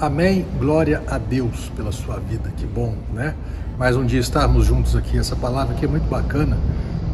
[0.00, 0.46] Amém.
[0.58, 2.50] Glória a Deus pela sua vida.
[2.56, 3.34] Que bom, né?
[3.76, 5.18] Mais um dia estarmos juntos aqui.
[5.18, 6.56] Essa palavra aqui é muito bacana,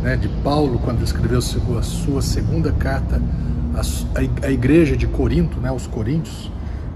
[0.04, 0.14] né?
[0.14, 3.20] De Paulo, quando escreveu a sua segunda carta
[4.40, 5.72] à igreja de Corinto, né?
[5.72, 6.48] Os Coríntios,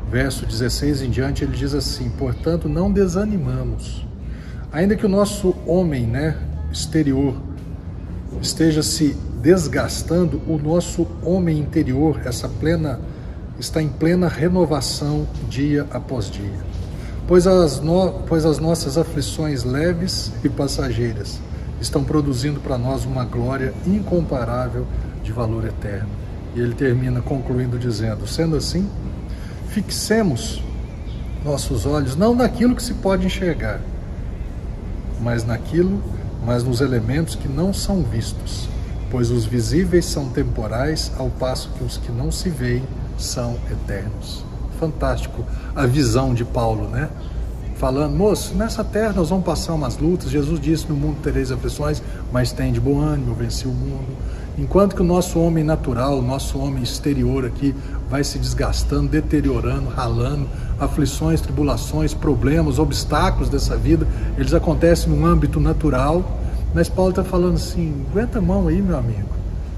[0.08, 4.06] verso 16 em diante, ele diz assim: Portanto, não desanimamos,
[4.70, 6.36] ainda que o nosso homem, né?
[6.70, 7.34] Exterior
[8.40, 13.00] esteja se desgastando, o nosso homem interior, essa plena
[13.60, 16.58] está em plena renovação dia após dia.
[17.28, 21.38] Pois as, no, pois as nossas aflições leves e passageiras
[21.80, 24.86] estão produzindo para nós uma glória incomparável
[25.22, 26.08] de valor eterno.
[26.54, 28.88] E ele termina concluindo dizendo: sendo assim,
[29.68, 30.62] fixemos
[31.44, 33.80] nossos olhos não naquilo que se pode enxergar,
[35.20, 36.02] mas naquilo,
[36.44, 38.68] mas nos elementos que não são vistos,
[39.10, 42.82] pois os visíveis são temporais, ao passo que os que não se veem
[43.18, 44.44] são eternos.
[44.78, 47.10] Fantástico a visão de Paulo, né?
[47.76, 50.30] Falando, moço, nessa terra nós vamos passar umas lutas.
[50.30, 54.16] Jesus disse: No mundo tereis aflições, mas tem de bom ânimo, venci o mundo.
[54.58, 57.74] Enquanto que o nosso homem natural, o nosso homem exterior aqui,
[58.10, 60.46] vai se desgastando, deteriorando, ralando,
[60.78, 64.06] aflições, tribulações, problemas, obstáculos dessa vida,
[64.36, 66.39] eles acontecem no âmbito natural.
[66.74, 69.28] Mas Paulo está falando assim: aguenta a mão aí, meu amigo.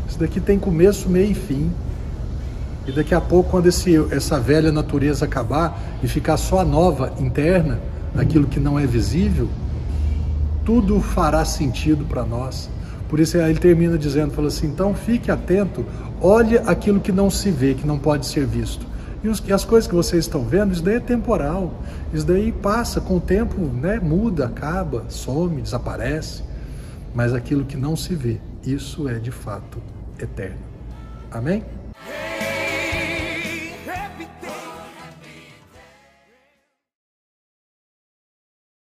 [0.08, 1.70] Isso daqui tem começo, meio e fim.
[2.86, 7.12] E daqui a pouco, quando esse, essa velha natureza acabar e ficar só a nova
[7.18, 7.80] interna,
[8.16, 9.48] aquilo que não é visível,
[10.64, 12.68] tudo fará sentido para nós.
[13.08, 15.84] Por isso ele termina dizendo, fala assim, então fique atento,
[16.20, 18.86] olhe aquilo que não se vê, que não pode ser visto.
[19.22, 21.74] E, os, as coisas que vocês estão vendo, isso daí é temporal.
[22.12, 26.42] Isso daí passa, com o tempo né, muda, acaba, some, desaparece.
[27.14, 29.82] Mas aquilo que não se vê, isso é de fato
[30.18, 30.58] eterno.
[31.30, 31.64] Amém?